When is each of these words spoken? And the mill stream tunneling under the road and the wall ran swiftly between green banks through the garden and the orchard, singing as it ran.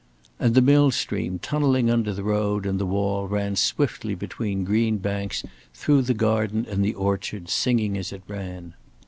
And 0.39 0.55
the 0.55 0.63
mill 0.63 0.89
stream 0.89 1.37
tunneling 1.37 1.91
under 1.91 2.11
the 2.11 2.23
road 2.23 2.65
and 2.65 2.79
the 2.79 2.87
wall 2.87 3.27
ran 3.27 3.55
swiftly 3.55 4.15
between 4.15 4.63
green 4.65 4.97
banks 4.97 5.43
through 5.75 6.01
the 6.01 6.15
garden 6.15 6.65
and 6.67 6.83
the 6.83 6.95
orchard, 6.95 7.49
singing 7.49 7.95
as 7.99 8.11
it 8.11 8.23
ran. 8.27 8.73